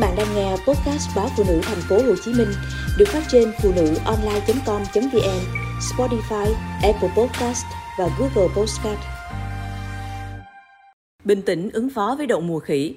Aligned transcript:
bạn 0.00 0.14
đang 0.16 0.34
nghe 0.34 0.50
podcast 0.50 1.16
báo 1.16 1.28
phụ 1.36 1.44
nữ 1.48 1.60
thành 1.62 1.80
phố 1.88 1.96
Hồ 1.96 2.14
Chí 2.24 2.32
Minh 2.32 2.48
được 2.98 3.08
phát 3.08 3.22
trên 3.28 3.52
phụ 3.62 3.72
nữ 3.76 3.94
online.com.vn, 4.04 5.40
Spotify, 5.80 6.52
Apple 6.82 7.08
Podcast 7.16 7.64
và 7.98 8.08
Google 8.18 8.54
Podcast. 8.56 8.98
Bình 11.24 11.42
tĩnh 11.42 11.70
ứng 11.72 11.90
phó 11.90 12.14
với 12.18 12.26
đậu 12.26 12.40
mùa 12.40 12.58
khỉ. 12.58 12.94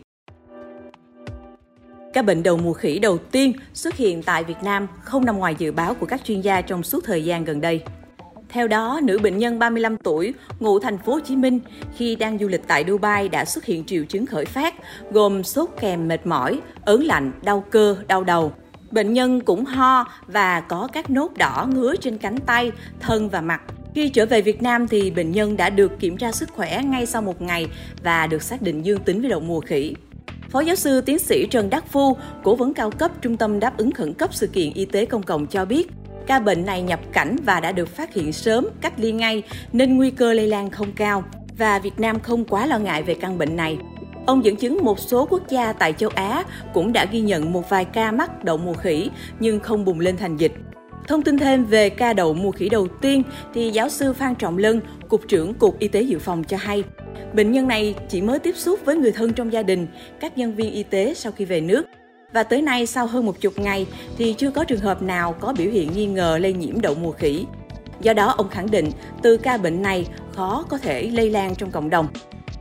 Các 2.14 2.26
bệnh 2.26 2.44
đầu 2.44 2.58
mùa 2.58 2.74
khỉ 2.74 3.00
đầu 3.00 3.18
tiên 3.18 3.54
xuất 3.74 3.96
hiện 3.96 4.24
tại 4.24 4.44
Việt 4.44 4.64
Nam 4.64 4.88
không 5.02 5.26
nằm 5.26 5.38
ngoài 5.38 5.56
dự 5.58 5.72
báo 5.72 5.94
của 5.94 6.06
các 6.06 6.22
chuyên 6.24 6.42
gia 6.42 6.62
trong 6.62 6.84
suốt 6.84 7.04
thời 7.04 7.26
gian 7.26 7.46
gần 7.46 7.62
đây. 7.62 7.84
Theo 8.54 8.68
đó, 8.68 9.00
nữ 9.04 9.20
bệnh 9.24 9.38
nhân 9.38 9.60
35 9.60 9.98
tuổi, 9.98 10.34
ngụ 10.60 10.80
thành 10.80 10.98
phố 10.98 11.14
Hồ 11.14 11.20
Chí 11.20 11.36
Minh, 11.36 11.60
khi 11.96 12.16
đang 12.16 12.38
du 12.40 12.48
lịch 12.48 12.62
tại 12.68 12.86
Dubai 12.88 13.30
đã 13.30 13.46
xuất 13.46 13.66
hiện 13.66 13.86
triệu 13.86 14.04
chứng 14.06 14.26
khởi 14.26 14.46
phát, 14.46 14.74
gồm 15.12 15.44
sốt 15.44 15.70
kèm 15.80 16.08
mệt 16.08 16.28
mỏi, 16.28 16.60
ớn 16.86 17.04
lạnh, 17.04 17.32
đau 17.44 17.64
cơ, 17.70 17.98
đau 18.08 18.24
đầu. 18.24 18.52
Bệnh 18.92 19.14
nhân 19.14 19.42
cũng 19.42 19.66
ho 19.66 20.06
và 20.28 20.60
có 20.60 20.88
các 20.94 21.10
nốt 21.10 21.38
đỏ 21.38 21.68
ngứa 21.74 21.96
trên 21.96 22.18
cánh 22.18 22.38
tay, 22.38 22.72
thân 23.00 23.30
và 23.30 23.42
mặt. 23.42 23.62
Khi 23.96 24.10
trở 24.10 24.26
về 24.26 24.42
Việt 24.42 24.62
Nam 24.62 24.88
thì 24.88 25.12
bệnh 25.12 25.32
nhân 25.32 25.58
đã 25.58 25.70
được 25.70 26.00
kiểm 26.00 26.18
tra 26.18 26.32
sức 26.32 26.50
khỏe 26.50 26.82
ngay 26.84 27.06
sau 27.06 27.22
một 27.22 27.42
ngày 27.42 27.68
và 28.04 28.28
được 28.28 28.44
xác 28.44 28.62
định 28.62 28.86
dương 28.86 29.04
tính 29.04 29.22
với 29.22 29.30
đậu 29.30 29.40
mùa 29.40 29.60
khỉ. 29.60 29.94
Phó 30.50 30.60
giáo 30.60 30.76
sư 30.76 31.02
tiến 31.02 31.20
sĩ 31.20 31.48
Trần 31.48 31.70
Đắc 31.70 31.92
Phu, 31.92 32.18
cố 32.44 32.56
vấn 32.56 32.74
cao 32.74 32.92
cấp 32.92 33.12
Trung 33.22 33.38
tâm 33.38 33.60
đáp 33.60 33.78
ứng 33.78 33.92
khẩn 33.92 34.14
cấp 34.14 34.34
sự 34.34 34.48
kiện 34.48 34.74
y 34.74 34.86
tế 34.86 35.06
công 35.06 35.24
cộng 35.24 35.48
cho 35.48 35.66
biết, 35.66 35.88
Ca 36.28 36.40
bệnh 36.40 36.66
này 36.66 36.82
nhập 36.82 37.00
cảnh 37.14 37.36
và 37.46 37.60
đã 37.60 37.72
được 37.72 37.90
phát 37.90 38.14
hiện 38.14 38.34
sớm, 38.34 38.68
cách 38.82 38.94
ly 38.98 39.12
ngay 39.12 39.44
nên 39.74 39.98
nguy 39.98 40.12
cơ 40.12 40.34
lây 40.34 40.48
lan 40.48 40.70
không 40.70 40.92
cao 40.92 41.24
và 41.58 41.80
Việt 41.80 42.00
Nam 42.00 42.20
không 42.20 42.46
quá 42.46 42.66
lo 42.66 42.80
ngại 42.80 43.04
về 43.04 43.14
căn 43.14 43.38
bệnh 43.38 43.56
này. 43.56 43.78
Ông 44.26 44.46
dẫn 44.46 44.56
chứng 44.56 44.78
một 44.84 45.00
số 45.00 45.28
quốc 45.30 45.50
gia 45.50 45.74
tại 45.74 45.94
châu 45.94 46.10
Á 46.16 46.44
cũng 46.74 46.94
đã 46.94 47.06
ghi 47.06 47.22
nhận 47.22 47.54
một 47.54 47.70
vài 47.70 47.86
ca 47.86 48.12
mắc 48.12 48.44
đậu 48.44 48.58
mùa 48.58 48.74
khỉ 48.74 49.10
nhưng 49.40 49.60
không 49.60 49.86
bùng 49.86 50.00
lên 50.00 50.18
thành 50.18 50.38
dịch. 50.38 50.52
Thông 51.08 51.22
tin 51.22 51.38
thêm 51.38 51.66
về 51.66 51.90
ca 51.90 52.14
đậu 52.14 52.34
mùa 52.34 52.52
khỉ 52.52 52.70
đầu 52.70 52.88
tiên 52.88 53.24
thì 53.54 53.70
giáo 53.70 53.90
sư 53.90 54.14
Phan 54.14 54.36
Trọng 54.36 54.58
Lân, 54.58 54.82
Cục 55.10 55.22
trưởng 55.28 55.54
Cục 55.54 55.80
Y 55.80 55.88
tế 55.88 56.02
Dự 56.02 56.20
phòng 56.20 56.44
cho 56.44 56.58
hay, 56.58 56.84
bệnh 57.34 57.52
nhân 57.52 57.68
này 57.68 57.96
chỉ 58.10 58.22
mới 58.22 58.40
tiếp 58.40 58.56
xúc 58.56 58.80
với 58.86 58.96
người 58.96 59.12
thân 59.12 59.34
trong 59.34 59.54
gia 59.54 59.64
đình, 59.64 59.88
các 60.20 60.38
nhân 60.38 60.56
viên 60.56 60.74
y 60.74 60.84
tế 60.84 61.14
sau 61.14 61.32
khi 61.32 61.46
về 61.46 61.62
nước 61.62 61.84
và 62.34 62.44
tới 62.44 62.62
nay 62.62 62.86
sau 62.86 63.08
hơn 63.08 63.26
một 63.26 63.42
chục 63.42 63.60
ngày 63.60 63.88
thì 64.18 64.34
chưa 64.34 64.52
có 64.52 64.64
trường 64.64 64.80
hợp 64.80 65.02
nào 65.02 65.34
có 65.34 65.54
biểu 65.58 65.72
hiện 65.72 65.92
nghi 65.94 66.06
ngờ 66.06 66.38
lây 66.42 66.54
nhiễm 66.54 66.82
đậu 66.82 66.96
mùa 66.96 67.12
khỉ. 67.12 67.46
Do 68.02 68.14
đó, 68.14 68.34
ông 68.38 68.50
khẳng 68.50 68.72
định 68.72 68.92
từ 69.22 69.38
ca 69.38 69.58
bệnh 69.58 69.82
này 69.82 70.08
khó 70.36 70.66
có 70.70 70.78
thể 70.78 71.10
lây 71.10 71.30
lan 71.30 71.56
trong 71.56 71.72
cộng 71.72 71.90
đồng. 71.90 72.08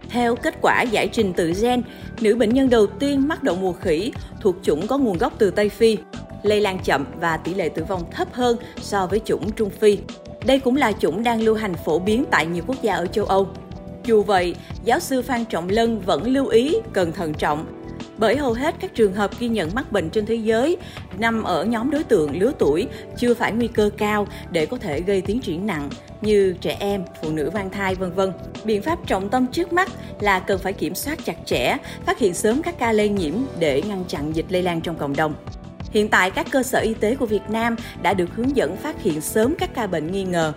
Theo 0.08 0.36
kết 0.36 0.54
quả 0.62 0.82
giải 0.82 1.08
trình 1.08 1.32
tự 1.32 1.52
gen, 1.62 1.82
nữ 2.20 2.36
bệnh 2.36 2.54
nhân 2.54 2.70
đầu 2.70 2.86
tiên 2.86 3.28
mắc 3.28 3.42
đậu 3.42 3.56
mùa 3.56 3.72
khỉ 3.72 4.12
thuộc 4.40 4.56
chủng 4.62 4.86
có 4.86 4.98
nguồn 4.98 5.18
gốc 5.18 5.32
từ 5.38 5.50
Tây 5.50 5.68
Phi, 5.68 5.98
lây 6.42 6.60
lan 6.60 6.78
chậm 6.84 7.06
và 7.20 7.36
tỷ 7.36 7.54
lệ 7.54 7.68
tử 7.68 7.84
vong 7.84 8.02
thấp 8.10 8.28
hơn 8.32 8.56
so 8.80 9.06
với 9.06 9.20
chủng 9.24 9.52
Trung 9.52 9.70
Phi. 9.70 9.98
Đây 10.44 10.60
cũng 10.60 10.76
là 10.76 10.92
chủng 10.92 11.22
đang 11.22 11.42
lưu 11.42 11.54
hành 11.54 11.74
phổ 11.84 11.98
biến 11.98 12.24
tại 12.30 12.46
nhiều 12.46 12.64
quốc 12.66 12.82
gia 12.82 12.94
ở 12.94 13.06
châu 13.06 13.24
Âu. 13.24 13.48
Dù 14.04 14.22
vậy, 14.22 14.54
giáo 14.84 15.00
sư 15.00 15.22
Phan 15.22 15.44
Trọng 15.44 15.68
Lân 15.68 16.00
vẫn 16.00 16.26
lưu 16.26 16.46
ý 16.46 16.76
cần 16.92 17.12
thận 17.12 17.34
trọng 17.34 17.81
bởi 18.22 18.36
hầu 18.36 18.52
hết 18.52 18.74
các 18.80 18.94
trường 18.94 19.14
hợp 19.14 19.30
ghi 19.38 19.48
nhận 19.48 19.70
mắc 19.74 19.92
bệnh 19.92 20.10
trên 20.10 20.26
thế 20.26 20.34
giới 20.34 20.76
nằm 21.18 21.42
ở 21.42 21.64
nhóm 21.64 21.90
đối 21.90 22.04
tượng 22.04 22.40
lứa 22.40 22.52
tuổi 22.58 22.88
chưa 23.16 23.34
phải 23.34 23.52
nguy 23.52 23.68
cơ 23.68 23.90
cao 23.98 24.26
để 24.50 24.66
có 24.66 24.78
thể 24.78 25.00
gây 25.00 25.20
tiến 25.20 25.40
triển 25.40 25.66
nặng 25.66 25.90
như 26.20 26.54
trẻ 26.60 26.76
em, 26.80 27.04
phụ 27.22 27.30
nữ 27.30 27.50
mang 27.54 27.70
thai 27.70 27.94
vân 27.94 28.12
vân. 28.12 28.32
Biện 28.64 28.82
pháp 28.82 28.98
trọng 29.06 29.28
tâm 29.28 29.46
trước 29.46 29.72
mắt 29.72 29.90
là 30.20 30.38
cần 30.38 30.58
phải 30.58 30.72
kiểm 30.72 30.94
soát 30.94 31.18
chặt 31.24 31.36
chẽ, 31.46 31.76
phát 32.06 32.18
hiện 32.18 32.34
sớm 32.34 32.62
các 32.62 32.78
ca 32.78 32.92
lây 32.92 33.08
nhiễm 33.08 33.34
để 33.58 33.82
ngăn 33.82 34.04
chặn 34.08 34.36
dịch 34.36 34.46
lây 34.48 34.62
lan 34.62 34.80
trong 34.80 34.96
cộng 34.96 35.16
đồng. 35.16 35.34
Hiện 35.90 36.08
tại 36.08 36.30
các 36.30 36.46
cơ 36.50 36.62
sở 36.62 36.78
y 36.78 36.94
tế 36.94 37.14
của 37.14 37.26
Việt 37.26 37.50
Nam 37.50 37.76
đã 38.02 38.14
được 38.14 38.28
hướng 38.36 38.56
dẫn 38.56 38.76
phát 38.76 39.02
hiện 39.02 39.20
sớm 39.20 39.54
các 39.58 39.74
ca 39.74 39.86
bệnh 39.86 40.12
nghi 40.12 40.24
ngờ 40.24 40.52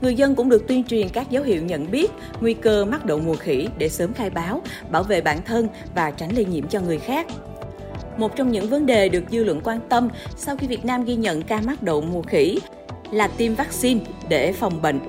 người 0.00 0.14
dân 0.14 0.34
cũng 0.34 0.48
được 0.48 0.68
tuyên 0.68 0.84
truyền 0.84 1.08
các 1.08 1.30
dấu 1.30 1.42
hiệu 1.42 1.62
nhận 1.62 1.90
biết 1.90 2.10
nguy 2.40 2.54
cơ 2.54 2.84
mắc 2.84 3.04
đậu 3.04 3.18
mùa 3.18 3.36
khỉ 3.36 3.68
để 3.78 3.88
sớm 3.88 4.12
khai 4.12 4.30
báo, 4.30 4.62
bảo 4.90 5.02
vệ 5.02 5.20
bản 5.20 5.38
thân 5.44 5.68
và 5.94 6.10
tránh 6.10 6.36
lây 6.36 6.44
nhiễm 6.44 6.68
cho 6.68 6.80
người 6.80 6.98
khác. 6.98 7.26
Một 8.16 8.36
trong 8.36 8.52
những 8.52 8.68
vấn 8.68 8.86
đề 8.86 9.08
được 9.08 9.24
dư 9.30 9.44
luận 9.44 9.60
quan 9.64 9.80
tâm 9.88 10.08
sau 10.36 10.56
khi 10.56 10.66
Việt 10.66 10.84
Nam 10.84 11.04
ghi 11.04 11.16
nhận 11.16 11.42
ca 11.42 11.60
mắc 11.60 11.82
đậu 11.82 12.00
mùa 12.00 12.22
khỉ 12.22 12.58
là 13.10 13.28
tiêm 13.28 13.54
vaccine 13.54 14.00
để 14.28 14.52
phòng 14.52 14.82
bệnh. 14.82 15.00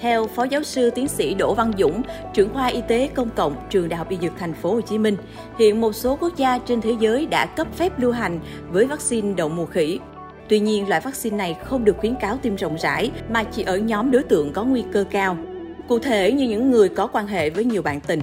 Theo 0.00 0.26
Phó 0.26 0.44
Giáo 0.44 0.62
sư 0.62 0.90
Tiến 0.90 1.08
sĩ 1.08 1.34
Đỗ 1.34 1.54
Văn 1.54 1.72
Dũng, 1.78 2.02
trưởng 2.34 2.52
khoa 2.52 2.66
y 2.66 2.82
tế 2.88 3.08
công 3.14 3.30
cộng 3.30 3.56
trường 3.70 3.88
Đại 3.88 3.98
học 3.98 4.08
Y 4.08 4.16
Dược 4.22 4.32
Thành 4.38 4.54
phố 4.54 4.74
Hồ 4.74 4.80
Chí 4.80 4.98
Minh, 4.98 5.16
hiện 5.58 5.80
một 5.80 5.92
số 5.92 6.16
quốc 6.20 6.36
gia 6.36 6.58
trên 6.58 6.80
thế 6.80 6.94
giới 7.00 7.26
đã 7.26 7.46
cấp 7.46 7.66
phép 7.76 7.98
lưu 7.98 8.12
hành 8.12 8.40
với 8.70 8.84
vaccine 8.84 9.34
đậu 9.34 9.48
mùa 9.48 9.66
khỉ. 9.66 9.98
Tuy 10.48 10.58
nhiên, 10.58 10.88
loại 10.88 11.00
vaccine 11.00 11.36
này 11.36 11.56
không 11.64 11.84
được 11.84 11.96
khuyến 11.98 12.14
cáo 12.20 12.36
tiêm 12.36 12.56
rộng 12.56 12.76
rãi 12.78 13.10
mà 13.28 13.44
chỉ 13.44 13.62
ở 13.62 13.76
nhóm 13.76 14.10
đối 14.10 14.22
tượng 14.22 14.52
có 14.52 14.64
nguy 14.64 14.84
cơ 14.92 15.04
cao. 15.10 15.36
Cụ 15.88 15.98
thể 15.98 16.32
như 16.32 16.48
những 16.48 16.70
người 16.70 16.88
có 16.88 17.06
quan 17.06 17.26
hệ 17.26 17.50
với 17.50 17.64
nhiều 17.64 17.82
bạn 17.82 18.00
tình. 18.00 18.20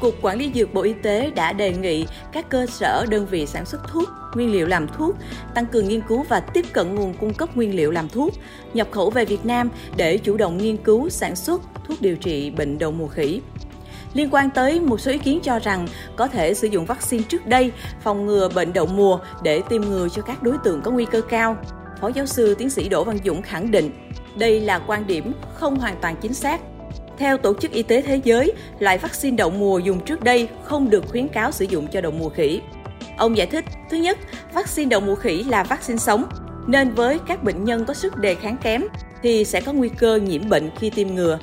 Cục 0.00 0.14
Quản 0.22 0.38
lý 0.38 0.50
Dược 0.54 0.74
Bộ 0.74 0.82
Y 0.82 0.92
tế 0.92 1.30
đã 1.30 1.52
đề 1.52 1.72
nghị 1.72 2.06
các 2.32 2.48
cơ 2.48 2.66
sở 2.66 3.06
đơn 3.10 3.26
vị 3.26 3.46
sản 3.46 3.66
xuất 3.66 3.80
thuốc, 3.88 4.08
nguyên 4.34 4.52
liệu 4.52 4.66
làm 4.66 4.88
thuốc 4.88 5.16
tăng 5.54 5.66
cường 5.66 5.88
nghiên 5.88 6.00
cứu 6.08 6.24
và 6.28 6.40
tiếp 6.40 6.64
cận 6.72 6.94
nguồn 6.94 7.14
cung 7.14 7.34
cấp 7.34 7.56
nguyên 7.56 7.76
liệu 7.76 7.90
làm 7.90 8.08
thuốc, 8.08 8.32
nhập 8.74 8.88
khẩu 8.90 9.10
về 9.10 9.24
Việt 9.24 9.46
Nam 9.46 9.70
để 9.96 10.18
chủ 10.18 10.36
động 10.36 10.58
nghiên 10.58 10.76
cứu 10.76 11.08
sản 11.08 11.36
xuất 11.36 11.62
thuốc 11.88 12.00
điều 12.00 12.16
trị 12.16 12.50
bệnh 12.50 12.78
đậu 12.78 12.92
mùa 12.92 13.08
khỉ. 13.08 13.40
Liên 14.14 14.28
quan 14.30 14.50
tới 14.50 14.80
một 14.80 15.00
số 15.00 15.10
ý 15.10 15.18
kiến 15.18 15.40
cho 15.42 15.58
rằng 15.58 15.86
có 16.16 16.26
thể 16.26 16.54
sử 16.54 16.68
dụng 16.68 16.84
vaccine 16.84 17.22
trước 17.28 17.46
đây 17.46 17.72
phòng 18.02 18.26
ngừa 18.26 18.48
bệnh 18.48 18.72
đậu 18.72 18.86
mùa 18.86 19.18
để 19.42 19.62
tiêm 19.68 19.82
ngừa 19.82 20.08
cho 20.08 20.22
các 20.22 20.42
đối 20.42 20.58
tượng 20.64 20.82
có 20.82 20.90
nguy 20.90 21.04
cơ 21.04 21.20
cao. 21.20 21.56
Phó 22.00 22.08
giáo 22.08 22.26
sư 22.26 22.54
tiến 22.54 22.70
sĩ 22.70 22.88
Đỗ 22.88 23.04
Văn 23.04 23.18
Dũng 23.24 23.42
khẳng 23.42 23.70
định 23.70 23.90
đây 24.36 24.60
là 24.60 24.78
quan 24.78 25.06
điểm 25.06 25.32
không 25.54 25.76
hoàn 25.76 25.96
toàn 26.00 26.16
chính 26.20 26.34
xác. 26.34 26.60
Theo 27.18 27.38
Tổ 27.38 27.54
chức 27.54 27.70
Y 27.70 27.82
tế 27.82 28.02
Thế 28.02 28.20
giới, 28.24 28.52
loại 28.78 28.98
vaccine 28.98 29.36
đậu 29.36 29.50
mùa 29.50 29.78
dùng 29.78 30.00
trước 30.00 30.24
đây 30.24 30.48
không 30.64 30.90
được 30.90 31.04
khuyến 31.08 31.28
cáo 31.28 31.52
sử 31.52 31.64
dụng 31.64 31.86
cho 31.86 32.00
đậu 32.00 32.12
mùa 32.12 32.28
khỉ. 32.28 32.60
Ông 33.16 33.36
giải 33.36 33.46
thích, 33.46 33.64
thứ 33.90 33.96
nhất, 33.96 34.18
vaccine 34.54 34.88
đậu 34.88 35.00
mùa 35.00 35.14
khỉ 35.14 35.42
là 35.42 35.62
vaccine 35.62 35.98
sống, 35.98 36.24
nên 36.66 36.90
với 36.90 37.18
các 37.26 37.44
bệnh 37.44 37.64
nhân 37.64 37.84
có 37.84 37.94
sức 37.94 38.16
đề 38.16 38.34
kháng 38.34 38.56
kém 38.62 38.82
thì 39.22 39.44
sẽ 39.44 39.60
có 39.60 39.72
nguy 39.72 39.88
cơ 39.88 40.16
nhiễm 40.16 40.48
bệnh 40.48 40.70
khi 40.78 40.90
tiêm 40.90 41.08
ngừa. 41.08 41.38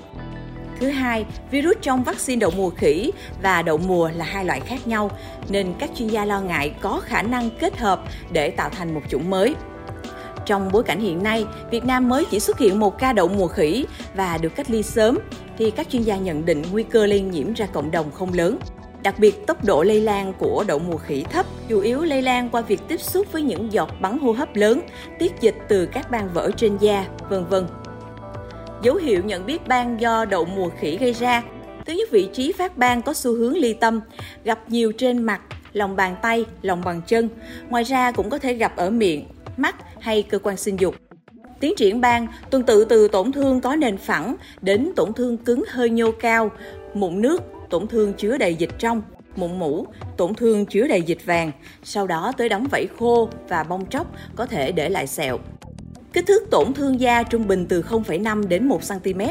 Thứ 0.81 0.89
hai, 0.89 1.25
virus 1.51 1.77
trong 1.81 2.03
vaccine 2.03 2.39
đậu 2.39 2.51
mùa 2.57 2.69
khỉ 2.69 3.11
và 3.41 3.61
đậu 3.61 3.77
mùa 3.77 4.09
là 4.15 4.25
hai 4.25 4.45
loại 4.45 4.59
khác 4.59 4.87
nhau, 4.87 5.11
nên 5.49 5.73
các 5.79 5.89
chuyên 5.95 6.07
gia 6.07 6.25
lo 6.25 6.41
ngại 6.41 6.73
có 6.81 7.01
khả 7.05 7.21
năng 7.21 7.49
kết 7.59 7.77
hợp 7.77 8.03
để 8.31 8.49
tạo 8.49 8.69
thành 8.69 8.93
một 8.93 9.01
chủng 9.09 9.29
mới. 9.29 9.55
Trong 10.45 10.69
bối 10.71 10.83
cảnh 10.83 10.99
hiện 10.99 11.23
nay, 11.23 11.45
Việt 11.71 11.85
Nam 11.85 12.09
mới 12.09 12.25
chỉ 12.25 12.39
xuất 12.39 12.59
hiện 12.59 12.79
một 12.79 12.99
ca 12.99 13.13
đậu 13.13 13.27
mùa 13.27 13.47
khỉ 13.47 13.85
và 14.15 14.37
được 14.37 14.55
cách 14.55 14.71
ly 14.71 14.83
sớm, 14.83 15.17
thì 15.57 15.71
các 15.71 15.89
chuyên 15.89 16.01
gia 16.01 16.17
nhận 16.17 16.45
định 16.45 16.63
nguy 16.71 16.83
cơ 16.83 17.05
lây 17.05 17.21
nhiễm 17.21 17.53
ra 17.53 17.65
cộng 17.65 17.91
đồng 17.91 18.11
không 18.11 18.33
lớn. 18.33 18.57
Đặc 19.03 19.19
biệt, 19.19 19.47
tốc 19.47 19.65
độ 19.65 19.83
lây 19.83 20.01
lan 20.01 20.33
của 20.37 20.63
đậu 20.67 20.79
mùa 20.79 20.97
khỉ 20.97 21.23
thấp, 21.23 21.45
chủ 21.67 21.79
yếu 21.79 22.01
lây 22.01 22.21
lan 22.21 22.49
qua 22.49 22.61
việc 22.61 22.81
tiếp 22.87 23.01
xúc 23.01 23.27
với 23.31 23.41
những 23.41 23.73
giọt 23.73 23.89
bắn 24.01 24.19
hô 24.19 24.31
hấp 24.31 24.55
lớn, 24.55 24.81
tiết 25.19 25.31
dịch 25.41 25.55
từ 25.67 25.85
các 25.85 26.11
ban 26.11 26.29
vỡ 26.33 26.51
trên 26.57 26.77
da, 26.77 27.05
vân 27.29 27.45
vân 27.45 27.67
dấu 28.81 28.95
hiệu 28.95 29.23
nhận 29.25 29.45
biết 29.45 29.67
ban 29.67 30.01
do 30.01 30.25
đậu 30.25 30.45
mùa 30.45 30.69
khỉ 30.79 30.97
gây 30.97 31.13
ra. 31.13 31.43
Thứ 31.85 31.93
nhất, 31.93 32.11
vị 32.11 32.29
trí 32.33 32.51
phát 32.51 32.77
ban 32.77 33.01
có 33.01 33.13
xu 33.13 33.35
hướng 33.35 33.57
ly 33.57 33.73
tâm, 33.73 34.01
gặp 34.43 34.59
nhiều 34.67 34.91
trên 34.91 35.23
mặt, 35.23 35.41
lòng 35.73 35.95
bàn 35.95 36.15
tay, 36.21 36.45
lòng 36.61 36.81
bàn 36.85 37.01
chân. 37.07 37.29
Ngoài 37.69 37.83
ra 37.83 38.11
cũng 38.11 38.29
có 38.29 38.37
thể 38.37 38.53
gặp 38.53 38.75
ở 38.75 38.89
miệng, 38.89 39.25
mắt 39.57 39.75
hay 39.99 40.23
cơ 40.23 40.39
quan 40.39 40.57
sinh 40.57 40.79
dục. 40.79 40.95
Tiến 41.59 41.73
triển 41.77 42.01
ban 42.01 42.27
tuần 42.49 42.63
tự 42.63 42.85
từ 42.85 43.07
tổn 43.07 43.31
thương 43.31 43.61
có 43.61 43.75
nền 43.75 43.97
phẳng 43.97 44.35
đến 44.61 44.91
tổn 44.95 45.13
thương 45.13 45.37
cứng 45.37 45.63
hơi 45.69 45.89
nhô 45.89 46.11
cao, 46.11 46.51
mụn 46.93 47.21
nước, 47.21 47.41
tổn 47.69 47.87
thương 47.87 48.13
chứa 48.13 48.37
đầy 48.37 48.55
dịch 48.55 48.71
trong, 48.79 49.01
mụn 49.35 49.59
mũ 49.59 49.85
tổn 50.17 50.35
thương 50.35 50.65
chứa 50.65 50.87
đầy 50.87 51.01
dịch 51.01 51.25
vàng, 51.25 51.51
sau 51.83 52.07
đó 52.07 52.31
tới 52.37 52.49
đóng 52.49 52.67
vảy 52.71 52.87
khô 52.99 53.29
và 53.49 53.63
bong 53.63 53.85
tróc 53.89 54.07
có 54.35 54.45
thể 54.45 54.71
để 54.71 54.89
lại 54.89 55.07
sẹo. 55.07 55.37
Kích 56.21 56.27
thước 56.27 56.49
tổn 56.51 56.73
thương 56.73 56.99
da 56.99 57.23
trung 57.23 57.47
bình 57.47 57.65
từ 57.69 57.81
0,5 57.81 58.47
đến 58.47 58.67
1 58.67 58.81
cm. 58.89 59.21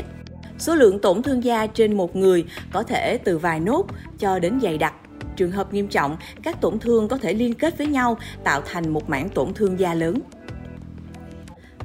Số 0.59 0.75
lượng 0.75 0.99
tổn 0.99 1.23
thương 1.23 1.45
da 1.45 1.67
trên 1.67 1.97
một 1.97 2.17
người 2.17 2.45
có 2.73 2.83
thể 2.83 3.19
từ 3.25 3.39
vài 3.39 3.61
nốt 3.61 3.87
cho 4.19 4.39
đến 4.39 4.61
dày 4.63 4.79
đặc. 4.79 4.95
Trường 5.37 5.51
hợp 5.51 5.73
nghiêm 5.73 5.89
trọng, 5.89 6.17
các 6.43 6.61
tổn 6.61 6.79
thương 6.79 7.09
có 7.09 7.17
thể 7.17 7.35
liên 7.35 7.55
kết 7.55 7.79
với 7.79 7.87
nhau 7.87 8.19
tạo 8.45 8.63
thành 8.67 8.89
một 8.89 9.11
mảng 9.11 9.29
tổn 9.29 9.55
thương 9.55 9.79
da 9.81 9.95
lớn. 9.95 10.21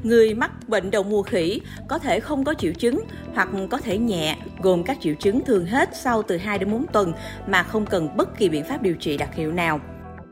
Người 0.03 0.33
mắc 0.33 0.69
bệnh 0.69 0.91
đậu 0.91 1.03
mùa 1.03 1.23
khỉ 1.23 1.61
có 1.87 1.99
thể 1.99 2.19
không 2.19 2.43
có 2.43 2.53
triệu 2.53 2.73
chứng 2.73 2.99
hoặc 3.33 3.49
có 3.71 3.77
thể 3.77 3.97
nhẹ, 3.97 4.37
gồm 4.61 4.83
các 4.83 4.97
triệu 5.01 5.13
chứng 5.13 5.41
thường 5.45 5.65
hết 5.65 5.89
sau 5.93 6.23
từ 6.23 6.37
2 6.37 6.59
đến 6.59 6.71
4 6.71 6.85
tuần 6.87 7.13
mà 7.47 7.63
không 7.63 7.85
cần 7.85 8.17
bất 8.17 8.37
kỳ 8.37 8.49
biện 8.49 8.63
pháp 8.63 8.81
điều 8.81 8.95
trị 8.95 9.17
đặc 9.17 9.35
hiệu 9.35 9.51
nào. 9.51 9.79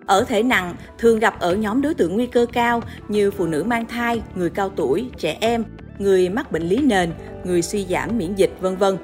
Ở 0.05 0.23
thể 0.23 0.43
nặng, 0.43 0.75
thường 0.97 1.19
gặp 1.19 1.39
ở 1.39 1.55
nhóm 1.55 1.81
đối 1.81 1.93
tượng 1.93 2.13
nguy 2.13 2.25
cơ 2.25 2.45
cao 2.53 2.81
như 3.07 3.31
phụ 3.31 3.45
nữ 3.45 3.63
mang 3.63 3.85
thai, 3.85 4.21
người 4.35 4.49
cao 4.49 4.69
tuổi, 4.69 5.09
trẻ 5.17 5.37
em, 5.41 5.63
người 5.99 6.29
mắc 6.29 6.51
bệnh 6.51 6.63
lý 6.63 6.77
nền, 6.77 7.13
người 7.43 7.61
suy 7.61 7.85
giảm 7.89 8.17
miễn 8.17 8.35
dịch, 8.35 8.51
vân 8.61 8.77
vân. 8.77 8.97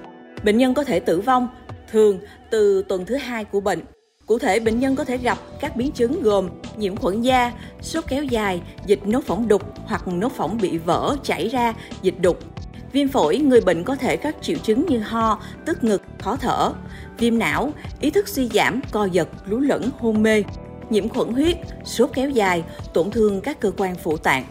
Bệnh 0.43 0.57
nhân 0.57 0.73
có 0.73 0.83
thể 0.83 0.99
tử 0.99 1.21
vong 1.21 1.47
thường 1.91 2.19
từ 2.49 2.83
tuần 2.87 3.05
thứ 3.05 3.15
hai 3.15 3.45
của 3.45 3.61
bệnh. 3.61 3.79
Cụ 4.25 4.39
thể, 4.39 4.59
bệnh 4.59 4.79
nhân 4.79 4.95
có 4.95 5.03
thể 5.03 5.17
gặp 5.17 5.37
các 5.59 5.75
biến 5.75 5.91
chứng 5.91 6.23
gồm 6.23 6.49
nhiễm 6.77 6.95
khuẩn 6.95 7.21
da, 7.21 7.51
sốt 7.81 8.03
kéo 8.07 8.23
dài, 8.23 8.61
dịch 8.85 9.07
nốt 9.07 9.23
phỏng 9.25 9.47
đục 9.47 9.61
hoặc 9.85 10.07
nốt 10.07 10.31
phỏng 10.31 10.57
bị 10.61 10.77
vỡ, 10.77 11.15
chảy 11.23 11.47
ra, 11.47 11.73
dịch 12.01 12.21
đục. 12.21 12.39
Viêm 12.91 13.07
phổi, 13.07 13.37
người 13.37 13.61
bệnh 13.61 13.83
có 13.83 13.95
thể 13.95 14.17
các 14.17 14.35
triệu 14.41 14.57
chứng 14.57 14.85
như 14.85 14.99
ho, 14.99 15.41
tức 15.65 15.83
ngực, 15.83 16.01
khó 16.19 16.35
thở. 16.35 16.71
Viêm 17.17 17.39
não, 17.39 17.73
ý 17.99 18.09
thức 18.09 18.27
suy 18.27 18.49
giảm, 18.53 18.81
co 18.91 19.05
giật, 19.05 19.27
lú 19.45 19.59
lẫn, 19.59 19.89
hôn 19.99 20.23
mê. 20.23 20.43
Nhiễm 20.89 21.09
khuẩn 21.09 21.33
huyết, 21.33 21.57
sốt 21.85 22.09
kéo 22.13 22.29
dài, 22.29 22.63
tổn 22.93 23.11
thương 23.11 23.41
các 23.41 23.59
cơ 23.59 23.71
quan 23.77 23.95
phụ 23.95 24.17
tạng. 24.17 24.45